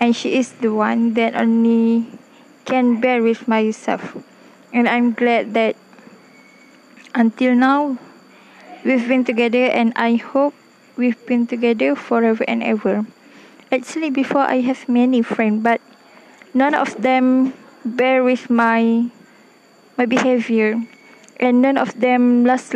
and 0.00 0.16
she 0.16 0.38
is 0.38 0.56
the 0.64 0.72
one 0.72 1.12
that 1.12 1.36
only 1.36 2.08
can 2.64 3.00
bear 3.00 3.22
with 3.22 3.46
myself 3.46 4.16
and 4.72 4.88
I'm 4.88 5.12
glad 5.12 5.54
that 5.54 5.76
until 7.14 7.54
now 7.54 7.98
we've 8.84 9.06
been 9.06 9.24
together 9.24 9.66
and 9.66 9.92
I 9.96 10.16
hope 10.16 10.54
we've 10.96 11.20
been 11.26 11.46
together 11.46 11.96
forever 11.96 12.44
and 12.46 12.62
ever. 12.62 13.06
Actually, 13.72 14.10
before 14.10 14.42
I 14.42 14.60
have 14.60 14.88
many 14.88 15.22
friends, 15.22 15.62
but 15.62 15.80
none 16.54 16.74
of 16.74 17.00
them 17.00 17.54
bear 17.84 18.22
with 18.24 18.50
my 18.50 19.10
my 19.96 20.06
behavior, 20.06 20.80
and 21.38 21.62
none 21.62 21.76
of 21.76 22.00
them 22.00 22.44
last 22.44 22.74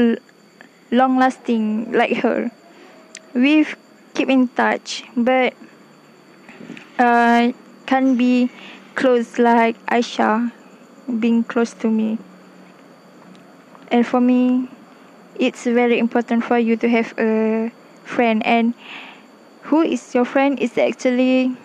long 0.91 1.19
lasting 1.19 1.93
like 1.93 2.23
her. 2.23 2.51
We've 3.35 3.77
keep 4.15 4.31
in 4.31 4.49
touch, 4.49 5.05
but 5.17 5.55
uh, 6.99 7.53
can 7.87 8.17
be 8.17 8.51
close 8.95 9.39
like 9.39 9.77
Aisha 9.87 10.53
being 11.19 11.45
close 11.45 11.75
to 11.75 11.91
me. 11.91 12.19
And 13.91 14.07
for 14.07 14.21
me, 14.21 14.71
it's 15.35 15.65
very 15.65 15.99
important 15.99 16.45
for 16.45 16.59
you 16.59 16.77
to 16.77 16.89
have 16.89 17.13
a 17.19 17.71
friend. 18.05 18.45
And 18.47 18.75
who 19.63 19.83
is 19.83 20.15
your 20.15 20.25
friend 20.25 20.59
is 20.59 20.79
actually 20.79 21.57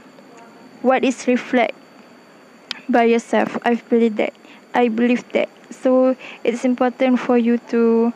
what 0.81 1.03
is 1.03 1.27
reflect 1.27 1.75
by 2.89 3.03
yourself. 3.03 3.57
I 3.63 3.75
believe 3.75 4.17
that. 4.17 4.33
I 4.73 4.89
believe 4.89 5.23
that. 5.33 5.49
So 5.69 6.15
it's 6.43 6.65
important 6.65 7.19
for 7.19 7.37
you 7.37 7.57
to 7.69 8.13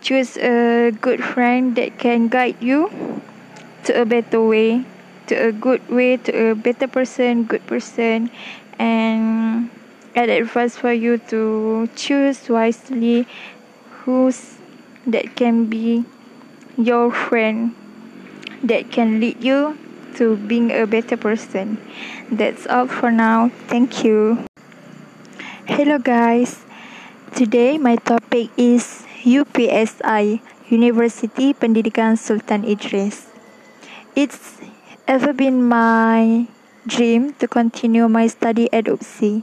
choose 0.00 0.36
a 0.38 0.92
good 1.00 1.22
friend 1.22 1.76
that 1.76 1.98
can 1.98 2.28
guide 2.28 2.56
you 2.60 2.90
to 3.84 4.00
a 4.00 4.04
better 4.04 4.40
way 4.40 4.84
to 5.26 5.34
a 5.34 5.52
good 5.52 5.86
way 5.88 6.16
to 6.16 6.50
a 6.50 6.54
better 6.54 6.88
person 6.88 7.44
good 7.44 7.64
person 7.66 8.30
and 8.78 9.70
i 10.16 10.22
advise 10.22 10.76
for 10.76 10.92
you 10.92 11.18
to 11.18 11.88
choose 11.94 12.48
wisely 12.48 13.26
who's 14.02 14.58
that 15.06 15.36
can 15.36 15.66
be 15.66 16.04
your 16.76 17.10
friend 17.10 17.74
that 18.62 18.90
can 18.90 19.20
lead 19.20 19.42
you 19.42 19.78
to 20.16 20.36
being 20.36 20.70
a 20.70 20.86
better 20.86 21.16
person. 21.16 21.78
That's 22.30 22.66
all 22.66 22.86
for 22.86 23.10
now. 23.10 23.48
Thank 23.68 24.04
you. 24.04 24.44
Hello, 25.66 25.98
guys. 25.98 26.60
Today, 27.34 27.78
my 27.78 27.96
topic 27.96 28.50
is 28.56 29.06
UPSI, 29.22 30.40
University 30.68 31.54
Pendidikan 31.54 32.18
Sultan 32.18 32.64
Idris. 32.66 33.29
It's 34.16 34.58
ever 35.06 35.32
been 35.32 35.64
my 35.64 36.48
dream 36.86 37.34
to 37.34 37.48
continue 37.48 38.08
my 38.08 38.26
study 38.26 38.72
at 38.72 38.84
UPSI. 38.84 39.42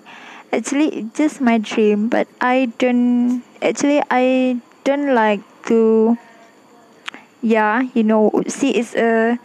Actually, 0.51 0.89
it's 0.89 1.17
just 1.17 1.41
my 1.41 1.57
dream, 1.57 2.09
but 2.09 2.27
I 2.39 2.71
don't. 2.77 3.43
Actually, 3.61 4.01
I 4.09 4.61
don't 4.83 5.13
like 5.13 5.43
to 5.67 6.17
yeah 7.41 7.85
you 7.93 8.03
know 8.03 8.31
see 8.47 8.73
is 8.75 8.95
a 8.95 9.37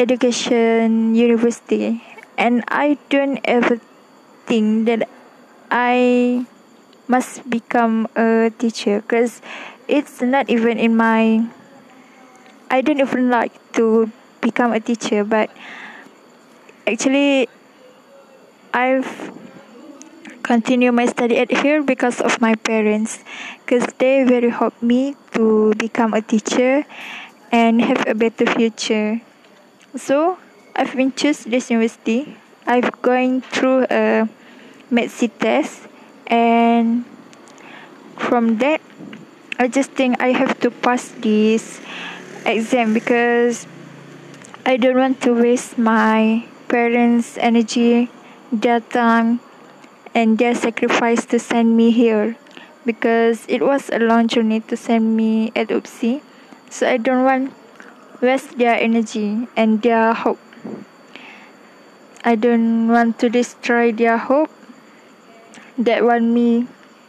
education 0.00 1.14
university 1.14 2.02
and 2.36 2.64
i 2.66 2.98
don't 3.08 3.38
ever 3.44 3.78
think 4.46 4.86
that 4.86 5.08
i 5.70 6.44
must 7.06 7.48
become 7.48 8.08
a 8.16 8.50
teacher 8.58 9.00
because 9.00 9.40
it's 9.86 10.20
not 10.20 10.50
even 10.50 10.76
in 10.78 10.96
my 10.96 11.46
i 12.70 12.80
don't 12.80 13.00
even 13.00 13.30
like 13.30 13.54
to 13.72 14.10
become 14.44 14.72
a 14.72 14.80
teacher 14.80 15.24
but 15.24 15.48
actually 16.86 17.48
i've 18.76 19.32
continue 20.44 20.92
my 20.92 21.06
study 21.06 21.40
at 21.40 21.50
here 21.50 21.82
because 21.82 22.20
of 22.20 22.38
my 22.40 22.54
parents 22.54 23.24
because 23.64 23.88
they 23.96 24.22
very 24.28 24.52
helped 24.52 24.82
me 24.82 25.16
to 25.32 25.72
become 25.80 26.12
a 26.12 26.20
teacher 26.20 26.84
and 27.50 27.80
have 27.80 28.04
a 28.06 28.14
better 28.14 28.44
future. 28.44 29.22
So 29.96 30.36
i've 30.76 30.92
been 30.94 31.16
choose 31.16 31.48
this 31.48 31.72
university. 31.72 32.36
I've 32.68 32.92
going 33.00 33.40
through 33.40 33.88
a 33.88 34.28
MEdSI 34.92 35.32
test 35.40 35.88
and 36.28 37.04
from 38.16 38.58
that 38.58 38.80
i 39.58 39.68
just 39.68 39.90
think 39.92 40.16
i 40.22 40.28
have 40.32 40.58
to 40.60 40.70
pass 40.70 41.12
this 41.18 41.80
exam 42.46 42.94
because 42.94 43.66
i 44.66 44.76
don't 44.76 44.96
want 44.96 45.20
to 45.20 45.32
waste 45.32 45.78
my 45.78 46.46
parents 46.68 47.36
energy 47.38 48.10
their 48.52 48.80
time 48.80 49.40
and 50.14 50.38
their 50.38 50.54
sacrifice 50.54 51.26
to 51.26 51.38
send 51.38 51.76
me 51.76 51.90
here 51.90 52.36
because 52.84 53.44
it 53.48 53.62
was 53.62 53.90
a 53.90 53.98
long 53.98 54.28
journey 54.28 54.60
to 54.60 54.76
send 54.76 55.16
me 55.16 55.50
at 55.56 55.68
UPSI. 55.68 56.22
So 56.70 56.88
I 56.88 56.96
don't 56.96 57.24
want 57.24 57.52
to 58.20 58.26
waste 58.26 58.58
their 58.58 58.74
energy 58.74 59.48
and 59.56 59.82
their 59.82 60.12
hope. 60.12 60.38
I 62.24 62.36
don't 62.36 62.88
want 62.88 63.18
to 63.20 63.28
destroy 63.28 63.92
their 63.92 64.16
hope 64.16 64.50
that 65.76 66.04
want 66.04 66.24
me 66.24 66.68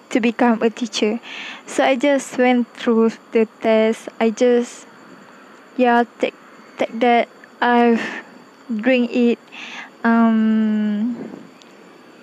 to 0.10 0.20
become 0.20 0.62
a 0.62 0.70
teacher. 0.70 1.20
So 1.68 1.84
I 1.84 1.96
just 1.96 2.38
went 2.38 2.68
through 2.76 3.12
the 3.32 3.48
test. 3.62 4.10
I 4.20 4.30
just 4.30 4.88
yeah 5.78 6.04
take 6.20 6.36
take 6.78 7.00
that 7.00 7.30
I've 7.62 8.04
doing 8.70 9.10
it 9.12 9.40
um 10.04 11.16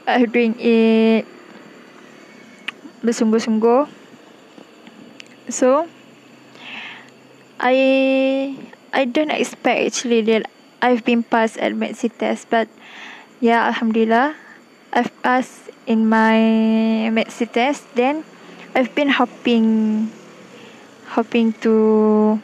uh, 0.06 0.26
doing 0.26 0.54
it 0.58 1.26
bersungguh-sungguh. 3.02 3.90
So 5.50 5.86
I 7.58 8.56
I 8.92 9.04
don't 9.04 9.30
expect 9.30 9.78
actually 9.86 10.22
that 10.30 10.46
I've 10.82 11.04
been 11.04 11.22
passed 11.22 11.58
at 11.58 11.72
medsi 11.74 12.10
test, 12.10 12.50
but 12.50 12.66
yeah, 13.40 13.66
alhamdulillah, 13.70 14.34
I've 14.92 15.10
passed 15.22 15.70
in 15.86 16.08
my 16.08 16.38
medsi 17.10 17.46
test. 17.50 17.86
Then 17.94 18.24
I've 18.74 18.94
been 18.94 19.10
hoping, 19.10 20.10
hoping 21.14 21.54
to 21.62 22.38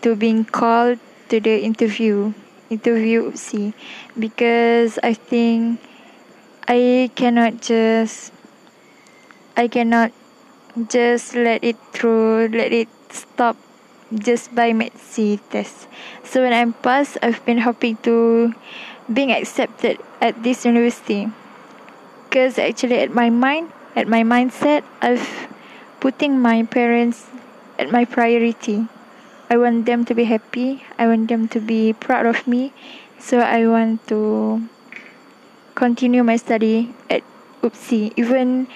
to 0.00 0.16
being 0.16 0.44
called 0.44 0.98
to 1.30 1.40
the 1.40 1.62
interview 1.62 2.34
interview 2.70 3.34
see 3.34 3.74
because 4.18 4.98
I 5.02 5.14
think 5.14 5.80
I 6.66 7.10
cannot 7.14 7.62
just 7.62 8.32
I 9.56 9.66
cannot 9.66 10.12
just 10.90 11.34
let 11.34 11.64
it 11.64 11.78
through 11.94 12.50
let 12.54 12.70
it 12.70 12.88
stop 13.10 13.56
just 14.10 14.54
by 14.54 14.72
MEdSI 14.72 15.38
test. 15.50 15.86
So 16.22 16.42
when 16.42 16.52
I'm 16.52 16.74
passed 16.74 17.18
I've 17.22 17.42
been 17.46 17.58
hoping 17.58 17.96
to 18.06 18.54
being 19.10 19.30
accepted 19.32 19.98
at 20.20 20.42
this 20.42 20.64
university. 20.64 21.30
Because 22.26 22.58
actually 22.58 22.98
at 23.02 23.10
my 23.14 23.30
mind 23.30 23.70
at 23.94 24.06
my 24.06 24.22
mindset 24.22 24.82
I've 25.02 25.50
putting 25.98 26.38
my 26.38 26.62
parents 26.62 27.26
at 27.78 27.90
my 27.90 28.04
priority. 28.04 28.86
I 29.50 29.58
want 29.58 29.84
them 29.84 30.04
to 30.06 30.14
be 30.14 30.30
happy. 30.30 30.86
I 30.96 31.08
want 31.10 31.26
them 31.26 31.48
to 31.48 31.58
be 31.58 31.92
proud 31.92 32.24
of 32.24 32.46
me. 32.46 32.72
So 33.18 33.40
I 33.42 33.66
want 33.66 34.06
to 34.06 34.62
continue 35.74 36.22
my 36.22 36.36
study 36.36 36.94
at 37.10 37.26
UPSI. 37.60 38.14
Even 38.14 38.68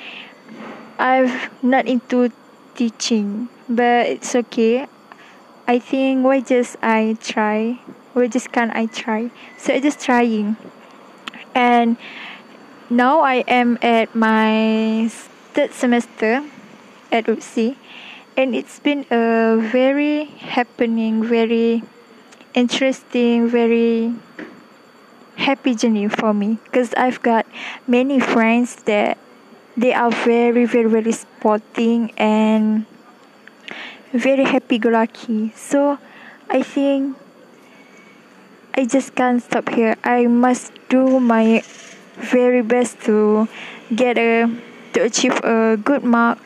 I've 0.99 1.49
not 1.63 1.87
into 1.87 2.33
teaching, 2.75 3.49
but 3.69 4.11
it's 4.11 4.35
okay. 4.35 4.89
I 5.69 5.79
think 5.79 6.27
why 6.27 6.41
just 6.41 6.75
I 6.83 7.17
try? 7.23 7.79
Why 8.13 8.27
just 8.27 8.51
can't 8.51 8.75
I 8.75 8.87
try? 8.87 9.31
So 9.57 9.75
I 9.75 9.79
just 9.79 10.03
trying. 10.03 10.57
And 11.55 11.97
now 12.91 13.21
I 13.21 13.47
am 13.47 13.79
at 13.81 14.11
my 14.15 15.07
third 15.55 15.73
semester 15.73 16.43
at 17.13 17.31
UPSI 17.31 17.77
and 18.37 18.55
it's 18.55 18.81
been 18.81 19.07
a 19.11 19.57
very 19.61 20.25
happening, 20.25 21.23
very 21.25 21.83
interesting, 22.55 23.49
very 23.49 24.15
happy 25.37 25.75
journey 25.75 26.09
for 26.09 26.35
me. 26.35 26.59
Because 26.65 26.95
I've 26.95 27.23
got 27.23 27.47
many 27.87 28.19
friends 28.21 28.77
that 28.85 29.19
they 29.77 29.93
are 29.93 30.11
very 30.11 30.67
very 30.67 30.89
very 30.89 31.13
sporting 31.13 32.13
and 32.17 32.87
very 34.13 34.45
happy 34.45 34.79
go 34.79 34.91
lucky. 34.91 35.53
So 35.57 35.99
I 36.49 36.63
think 36.63 37.17
I 38.75 38.85
just 38.85 39.15
can't 39.15 39.43
stop 39.43 39.69
here. 39.69 39.97
I 40.03 40.27
must 40.27 40.73
do 40.89 41.21
my 41.21 41.63
very 42.15 42.63
best 42.63 43.01
to 43.03 43.49
get 43.95 44.19
a 44.19 44.51
to 44.95 45.03
achieve 45.03 45.39
a 45.43 45.77
good 45.77 46.05
mark 46.05 46.39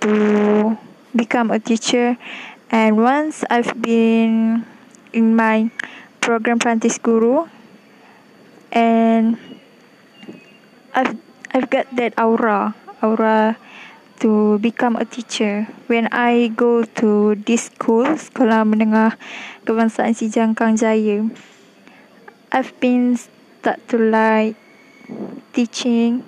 to 0.00 0.78
become 1.14 1.50
a 1.50 1.58
teacher 1.58 2.16
and 2.70 2.96
once 2.96 3.44
I've 3.50 3.80
been 3.80 4.64
in 5.12 5.36
my 5.36 5.70
program 6.20 6.58
Prantis 6.58 7.00
Guru 7.00 7.48
and 8.72 9.38
I've 10.94 11.16
I've 11.54 11.70
got 11.70 11.88
that 11.96 12.12
aura 12.20 12.74
aura 13.02 13.56
to 14.20 14.58
become 14.58 14.96
a 14.96 15.04
teacher. 15.04 15.66
When 15.86 16.08
I 16.10 16.50
go 16.54 16.82
to 17.00 17.34
this 17.46 17.70
school, 17.70 18.04
Sekolah 18.18 18.66
Menengah 18.66 19.14
Kebangsaan 19.62 20.12
Sijangkang 20.12 20.74
Jaya, 20.74 21.22
I've 22.50 22.74
been 22.82 23.16
start 23.16 23.78
to 23.88 23.96
like 23.98 24.56
teaching, 25.54 26.26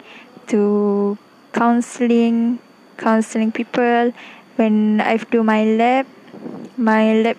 to 0.48 1.18
counseling, 1.52 2.58
counseling 2.96 3.50
people. 3.50 4.14
When 4.60 5.00
I 5.00 5.16
do 5.16 5.40
my 5.42 5.64
lab, 5.64 6.04
my 6.76 7.14
lab 7.24 7.38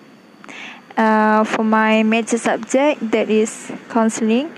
uh, 0.98 1.44
for 1.44 1.62
my 1.62 2.02
major 2.02 2.36
subject 2.36 2.98
that 3.12 3.30
is 3.30 3.70
counseling, 3.90 4.50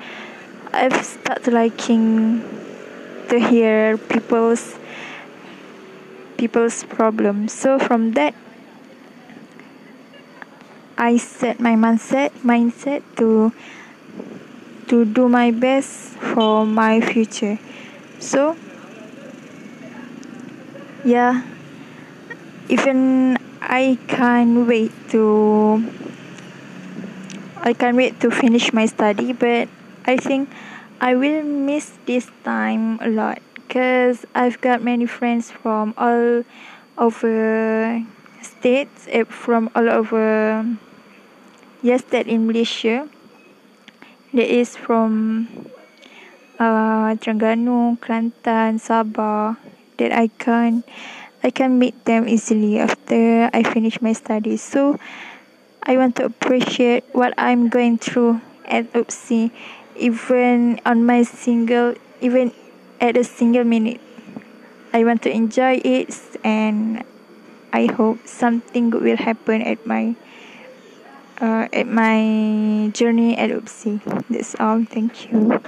I've 0.72 0.96
started 1.04 1.52
liking 1.52 2.40
to 3.28 3.38
hear 3.38 3.98
people's 3.98 4.80
people's 6.38 6.84
problems. 6.84 7.52
So 7.52 7.78
from 7.78 8.12
that, 8.12 8.32
I 10.96 11.18
set 11.18 11.60
my 11.60 11.76
mindset 11.76 12.32
mindset 12.40 13.04
to 13.20 13.52
to 14.88 15.04
do 15.04 15.28
my 15.28 15.50
best 15.50 16.16
for 16.16 16.64
my 16.64 17.02
future. 17.02 17.58
So 18.20 18.56
yeah, 21.04 21.44
even 22.74 23.38
I 23.62 23.94
can't 24.10 24.66
wait 24.66 24.90
to 25.14 25.78
I 27.62 27.72
can't 27.72 27.96
wait 27.96 28.18
to 28.20 28.34
finish 28.34 28.74
my 28.74 28.90
study, 28.90 29.32
but 29.32 29.70
I 30.04 30.18
think 30.18 30.50
I 31.00 31.14
will 31.14 31.46
miss 31.46 31.94
this 32.04 32.26
time 32.42 32.98
a 33.00 33.08
lot 33.08 33.38
because 33.54 34.26
I've 34.34 34.60
got 34.60 34.82
many 34.82 35.06
friends 35.06 35.54
from 35.54 35.94
all 35.96 36.42
over 36.98 38.02
states, 38.42 39.06
eh, 39.08 39.22
from 39.22 39.70
all 39.78 39.88
over 39.88 40.66
yes, 41.80 42.02
that 42.10 42.26
in 42.26 42.50
Malaysia. 42.50 43.06
That 44.34 44.50
is 44.50 44.74
from 44.74 45.46
uh, 46.58 47.14
Terengganu, 47.22 48.02
Kelantan, 48.02 48.82
Sabah. 48.82 49.62
That 49.94 50.10
I 50.10 50.26
can 50.26 50.82
I 51.44 51.50
can 51.50 51.78
meet 51.78 51.92
them 52.06 52.26
easily 52.26 52.78
after 52.80 53.50
I 53.52 53.62
finish 53.62 54.00
my 54.00 54.14
studies. 54.14 54.62
So 54.62 54.98
I 55.82 55.98
want 55.98 56.16
to 56.16 56.24
appreciate 56.24 57.04
what 57.12 57.34
I'm 57.36 57.68
going 57.68 57.98
through 57.98 58.40
at 58.64 58.90
UPSI, 58.94 59.52
even 59.94 60.80
on 60.86 61.04
my 61.04 61.22
single, 61.22 61.94
even 62.22 62.50
at 62.98 63.18
a 63.18 63.24
single 63.24 63.62
minute. 63.62 64.00
I 64.94 65.04
want 65.04 65.20
to 65.28 65.30
enjoy 65.30 65.82
it 65.84 66.16
and 66.42 67.04
I 67.74 67.92
hope 67.92 68.26
something 68.26 68.88
good 68.88 69.02
will 69.02 69.20
happen 69.20 69.60
at 69.60 69.84
my 69.86 70.16
uh, 71.42 71.68
at 71.74 71.86
my 71.86 72.88
journey 72.94 73.36
at 73.36 73.50
UPSI. 73.50 74.00
That's 74.30 74.56
all. 74.58 74.84
Thank 74.84 75.30
you. 75.30 75.60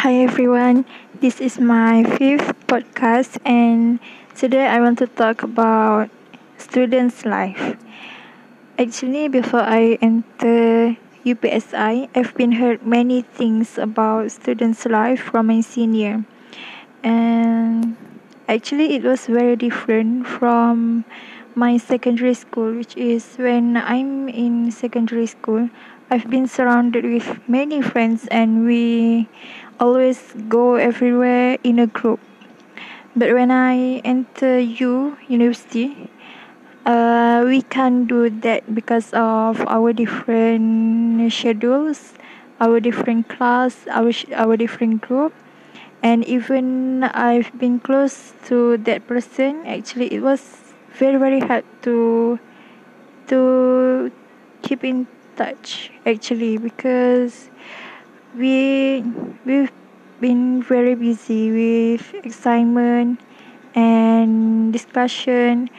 Hi 0.00 0.14
everyone. 0.24 0.86
This 1.24 1.40
is 1.40 1.56
my 1.58 2.04
fifth 2.04 2.52
podcast 2.68 3.40
and 3.48 3.96
today 4.36 4.68
I 4.68 4.76
want 4.84 4.98
to 4.98 5.06
talk 5.06 5.42
about 5.42 6.10
students' 6.58 7.24
life. 7.24 7.80
Actually, 8.78 9.28
before 9.28 9.64
I 9.64 9.96
enter 10.04 11.00
UPSI, 11.24 12.12
I've 12.14 12.34
been 12.36 12.52
heard 12.60 12.84
many 12.84 13.22
things 13.22 13.78
about 13.78 14.32
students' 14.32 14.84
life 14.84 15.32
from 15.32 15.46
my 15.46 15.62
senior, 15.62 16.26
and 17.02 17.96
actually, 18.46 18.92
it 18.92 19.02
was 19.02 19.24
very 19.24 19.56
different 19.56 20.26
from 20.26 21.06
my 21.54 21.78
secondary 21.78 22.34
school, 22.34 22.76
which 22.76 22.98
is 22.98 23.24
when 23.40 23.78
I'm 23.78 24.28
in 24.28 24.70
secondary 24.70 25.24
school. 25.24 25.70
I've 26.10 26.28
been 26.28 26.46
surrounded 26.46 27.02
with 27.08 27.40
many 27.48 27.80
friends, 27.80 28.28
and 28.28 28.66
we 28.66 29.26
always 29.80 30.34
go 30.48 30.74
everywhere 30.74 31.58
in 31.64 31.78
a 31.78 31.86
group. 31.86 32.20
But 33.16 33.32
when 33.32 33.50
I 33.50 34.02
enter 34.02 34.58
U 34.58 35.16
university, 35.28 36.10
uh, 36.84 37.44
we 37.46 37.62
can't 37.62 38.08
do 38.08 38.28
that 38.42 38.74
because 38.74 39.12
of 39.12 39.60
our 39.66 39.92
different 39.92 41.32
schedules, 41.32 42.14
our 42.60 42.80
different 42.80 43.28
class, 43.28 43.86
our 43.90 44.10
our 44.34 44.56
different 44.56 45.00
group, 45.00 45.32
and 46.02 46.24
even 46.26 47.04
I've 47.04 47.56
been 47.58 47.78
close 47.80 48.34
to 48.50 48.76
that 48.84 49.06
person. 49.06 49.64
Actually, 49.66 50.12
it 50.12 50.20
was 50.20 50.74
very 50.98 51.16
very 51.16 51.40
hard 51.40 51.64
to 51.82 52.38
to 53.28 54.10
keep 54.62 54.84
in 54.84 55.06
touch. 55.36 55.90
Actually, 56.04 56.58
because 56.58 57.48
we 58.34 59.02
we've 59.46 59.72
been 60.20 60.62
very 60.62 60.94
busy 60.94 61.50
with 61.54 62.14
excitement 62.24 63.20
and 63.74 64.72
discussion 64.72 65.70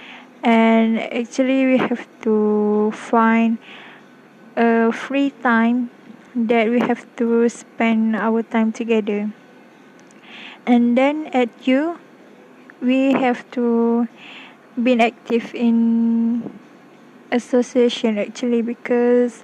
and 0.44 1.00
actually 1.12 1.66
we 1.66 1.78
have 1.78 2.08
to 2.22 2.92
find 2.96 3.58
a 4.56 4.92
free 4.92 5.32
time 5.44 5.90
that 6.36 6.70
we 6.70 6.80
have 6.80 7.04
to 7.16 7.48
spend 7.50 8.16
our 8.16 8.44
time 8.44 8.72
together. 8.72 9.32
And 10.66 10.98
then 10.98 11.28
at 11.28 11.50
U 11.68 12.00
we 12.82 13.14
have 13.14 13.50
to 13.52 14.08
be 14.82 15.00
active 15.00 15.56
in 15.56 16.60
association 17.32 18.18
actually 18.18 18.62
because 18.62 19.44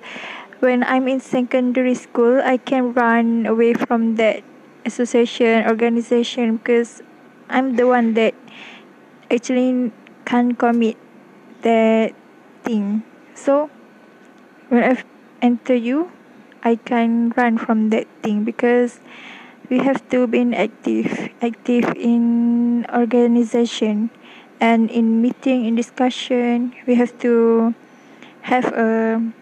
when 0.62 0.86
I'm 0.86 1.10
in 1.10 1.20
secondary 1.20 1.96
school 1.98 2.40
I 2.40 2.58
can 2.58 2.94
run 2.94 3.46
away 3.46 3.74
from 3.74 4.16
that 4.22 4.46
association 4.86 5.66
organization 5.66 6.58
because 6.58 7.02
I'm 7.50 7.76
the 7.76 7.88
one 7.88 8.14
that 8.14 8.34
actually 9.30 9.92
can't 10.26 10.58
commit 10.58 10.98
that 11.62 12.14
thing. 12.64 13.04
So 13.34 13.70
when 14.70 14.84
I 14.84 15.04
enter 15.42 15.76
U, 15.76 16.12
I 16.64 16.78
can 16.78 17.34
run 17.36 17.58
from 17.58 17.90
that 17.90 18.08
thing 18.22 18.46
because 18.46 19.02
we 19.70 19.80
have 19.80 20.08
to 20.10 20.28
be 20.28 20.46
active, 20.54 21.30
active 21.42 21.92
in 21.98 22.86
organization 22.94 24.12
and 24.62 24.92
in 24.92 25.22
meeting, 25.22 25.66
in 25.66 25.76
discussion. 25.76 26.76
We 26.86 26.96
have 26.96 27.18
to 27.26 27.74
have 28.42 28.66
a 28.78 29.34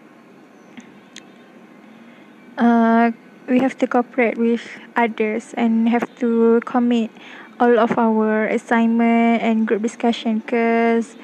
uh, 2.60 3.10
we 3.48 3.58
have 3.58 3.76
to 3.78 3.86
cooperate 3.88 4.38
with 4.38 4.62
others 4.94 5.54
and 5.56 5.88
have 5.88 6.06
to 6.20 6.60
commit 6.64 7.10
all 7.58 7.78
of 7.80 7.98
our 7.98 8.46
assignment 8.46 9.42
and 9.42 9.66
group 9.66 9.82
discussion 9.82 10.38
because 10.38 11.16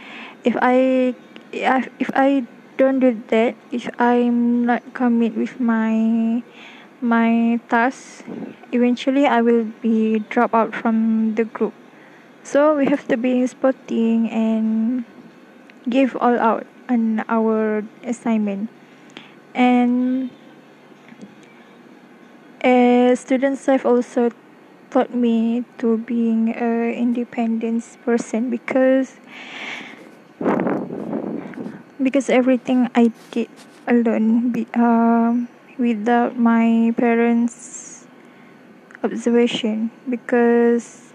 if 0.44 0.56
I 0.60 1.14
if 1.52 2.10
I 2.12 2.44
don't 2.76 3.00
do 3.00 3.16
that 3.28 3.54
if 3.70 3.88
I'm 4.00 4.66
not 4.66 4.82
commit 4.92 5.36
with 5.36 5.60
my 5.60 6.42
my 7.00 7.60
task 7.68 8.24
eventually 8.72 9.26
I 9.26 9.40
will 9.40 9.64
be 9.80 10.20
drop 10.28 10.54
out 10.54 10.74
from 10.74 11.34
the 11.36 11.44
group. 11.44 11.74
So 12.42 12.76
we 12.76 12.86
have 12.86 13.08
to 13.08 13.16
be 13.16 13.46
sporting 13.46 14.30
and 14.30 15.04
give 15.88 16.16
all 16.20 16.38
out 16.38 16.66
on 16.88 17.24
our 17.28 17.82
assignment. 18.04 18.70
And 19.54 20.30
as 22.66 23.20
students 23.20 23.66
have 23.66 23.86
also 23.86 24.34
taught 24.90 25.14
me 25.14 25.62
to 25.78 25.98
being 26.02 26.50
a 26.50 26.90
independent 26.90 27.86
person 28.04 28.50
because 28.50 29.22
because 32.02 32.28
everything 32.28 32.90
I 32.94 33.12
did 33.30 33.48
alone 33.86 34.66
um, 34.74 35.48
without 35.78 36.36
my 36.36 36.92
parents 36.96 38.06
observation 39.04 39.90
because 40.10 41.05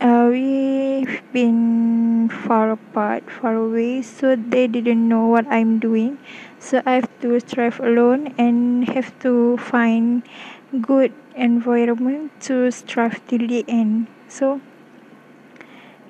uh, 0.00 0.28
we've 0.30 1.22
been 1.32 2.28
far 2.28 2.70
apart 2.70 3.26
far 3.30 3.54
away 3.54 4.00
so 4.00 4.36
they 4.36 4.66
didn't 4.66 5.08
know 5.08 5.26
what 5.26 5.46
I'm 5.48 5.78
doing. 5.78 6.18
So 6.58 6.82
I 6.86 7.02
have 7.02 7.10
to 7.20 7.40
strive 7.40 7.80
alone 7.80 8.34
and 8.38 8.88
have 8.90 9.10
to 9.20 9.56
find 9.58 10.22
good 10.80 11.12
environment 11.34 12.30
to 12.42 12.70
strive 12.70 13.26
till 13.26 13.46
the 13.46 13.64
end. 13.66 14.06
So 14.28 14.60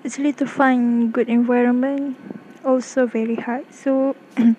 actually 0.04 0.32
to 0.34 0.46
find 0.46 1.12
good 1.12 1.28
environment 1.28 2.16
also 2.64 3.06
very 3.06 3.36
hard. 3.36 3.72
So 3.72 4.16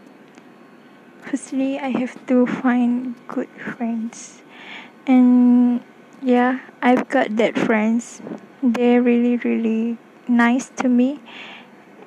firstly 1.21 1.77
I 1.77 1.89
have 1.89 2.17
to 2.27 2.47
find 2.47 3.15
good 3.27 3.49
friends. 3.61 4.41
And 5.05 5.81
yeah 6.21 6.59
I've 6.81 7.09
got 7.09 7.35
that 7.37 7.57
friends. 7.57 8.21
They're 8.61 9.01
really 9.01 9.37
really 9.37 9.97
nice 10.27 10.69
to 10.81 10.89
me. 10.89 11.19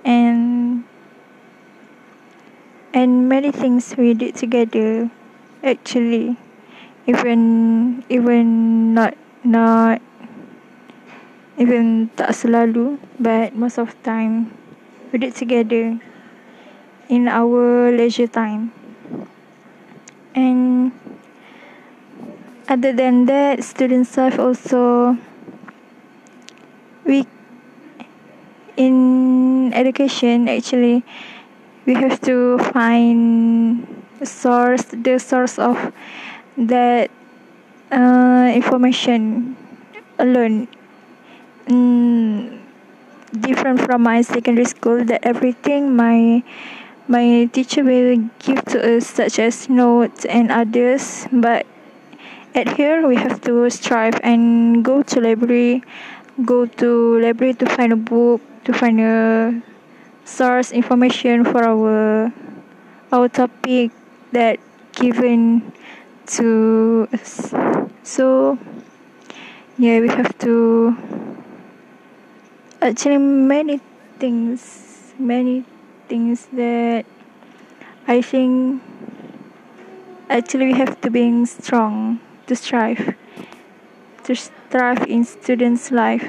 And 0.05 0.85
and 2.94 3.29
many 3.29 3.51
things 3.53 3.94
we 3.96 4.14
did 4.14 4.35
together 4.35 5.11
actually. 5.62 6.37
Even 7.07 8.05
even 8.09 8.94
not 8.94 9.16
not 9.42 10.03
even 11.59 12.09
tak 12.14 12.31
selalu 12.31 12.96
but 13.18 13.57
most 13.57 13.77
of 13.81 13.90
time 14.07 14.53
we 15.11 15.18
did 15.18 15.35
together 15.35 15.99
in 17.11 17.27
our 17.27 17.90
leisure 17.90 18.31
time. 18.31 18.70
And 20.31 20.94
other 22.71 22.93
than 22.93 23.27
that 23.27 23.65
student 23.65 24.07
life 24.17 24.39
also 24.39 25.19
we 27.05 27.27
in 28.77 29.75
education 29.75 30.49
actually 30.49 31.03
we 31.85 31.95
have 31.95 32.21
to 32.21 32.59
find 32.71 33.83
source 34.23 34.85
the 34.95 35.19
source 35.19 35.59
of 35.59 35.93
that 36.57 37.11
uh, 37.91 38.53
information 38.55 39.57
alone. 40.19 40.69
Mm, 41.67 42.59
different 43.33 43.81
from 43.81 44.03
my 44.03 44.23
secondary 44.23 44.67
school 44.67 45.05
that 45.05 45.25
everything 45.25 45.95
my 45.95 46.43
my 47.09 47.47
teacher 47.53 47.83
will 47.83 48.17
give 48.39 48.65
to 48.67 48.79
us 48.79 49.07
such 49.07 49.39
as 49.39 49.69
notes 49.69 50.25
and 50.27 50.51
others 50.51 51.27
but 51.33 51.67
at 52.55 52.77
here 52.77 53.07
we 53.07 53.17
have 53.17 53.41
to 53.41 53.71
strive 53.71 54.19
and 54.23 54.85
go 54.85 55.03
to 55.03 55.21
library 55.21 55.83
go 56.45 56.67
to 56.67 57.19
library 57.21 57.55
to 57.55 57.67
find 57.67 57.93
a 57.93 57.97
book 57.97 58.41
to 58.65 58.73
find 58.73 59.01
a 59.01 59.63
source 60.25 60.73
information 60.73 61.45
for 61.45 61.63
our 61.63 62.33
our 63.13 63.29
topic 63.29 63.91
that 64.33 64.59
given 64.95 65.73
to 66.27 67.09
us. 67.13 67.53
So 68.03 68.59
yeah 69.79 70.01
we 70.01 70.09
have 70.09 70.37
to 70.39 70.97
actually 72.83 73.19
many 73.19 73.81
things 74.19 75.15
many 75.19 75.65
things 76.09 76.47
that 76.53 77.05
I 78.07 78.23
think 78.23 78.83
actually 80.29 80.67
we 80.67 80.75
have 80.75 81.01
to 81.03 81.11
being 81.11 81.47
strong 81.47 82.21
to 82.51 82.57
strive 82.57 83.15
to 84.25 84.35
strive 84.35 85.07
in 85.07 85.25
students 85.25 85.91
life. 85.91 86.27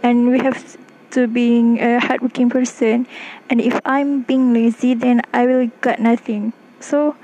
And 0.00 0.30
we 0.30 0.38
have 0.38 0.78
to 1.10 1.26
being 1.26 1.80
a 1.80 1.98
hardworking 1.98 2.50
person. 2.50 3.06
And 3.50 3.60
if 3.60 3.80
I'm 3.84 4.22
being 4.22 4.54
lazy 4.54 4.94
then 4.94 5.22
I 5.34 5.46
will 5.46 5.66
get 5.82 5.98
nothing. 5.98 6.52
So 6.78 7.16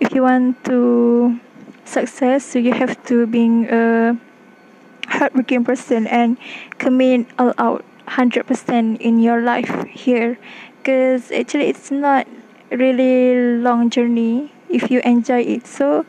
if 0.00 0.14
you 0.14 0.22
want 0.22 0.62
to 0.70 1.40
success 1.84 2.46
so 2.46 2.60
you 2.60 2.72
have 2.72 2.94
to 3.10 3.26
being 3.26 3.66
a 3.66 4.16
hardworking 5.08 5.64
person 5.64 6.06
and 6.06 6.38
commit 6.78 7.26
all 7.38 7.54
out 7.58 7.84
100% 8.06 9.00
in 9.00 9.18
your 9.18 9.42
life 9.42 9.82
here. 9.90 10.38
Because 10.78 11.32
actually 11.32 11.66
it's 11.74 11.90
not 11.90 12.28
really 12.70 13.58
long 13.58 13.90
journey 13.90 14.52
if 14.68 14.90
you 14.90 15.00
enjoy 15.02 15.42
it. 15.42 15.66
So 15.66 16.06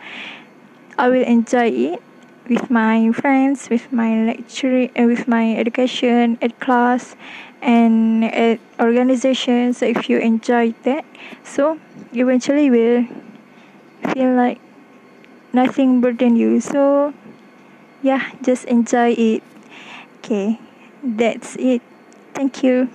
i 0.97 1.09
will 1.09 1.23
enjoy 1.23 1.67
it 1.67 2.01
with 2.49 2.69
my 2.69 3.11
friends 3.11 3.69
with 3.69 3.91
my 3.91 4.23
lecture 4.25 4.87
uh, 4.97 5.03
with 5.03 5.27
my 5.27 5.55
education 5.55 6.37
at 6.41 6.59
class 6.59 7.15
and 7.61 8.23
at 8.23 8.59
organization 8.79 9.73
so 9.73 9.85
if 9.85 10.09
you 10.09 10.19
enjoy 10.19 10.73
that. 10.83 11.03
So 11.43 11.79
eventually 12.13 12.69
will 12.69 13.07
feel 14.13 14.33
like 14.35 14.59
nothing 15.53 16.01
burden 16.01 16.35
you. 16.35 16.61
So 16.61 17.13
yeah 18.03 18.29
just 18.41 18.65
enjoy 18.65 19.11
it. 19.17 19.43
Okay 20.19 20.59
that's 21.03 21.55
it. 21.57 21.81
Thank 22.33 22.63
you 22.63 22.89